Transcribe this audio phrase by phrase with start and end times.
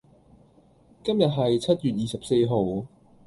[1.03, 2.87] 今日係七月二十四號